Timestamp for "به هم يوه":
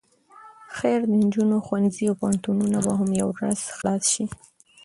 2.85-3.33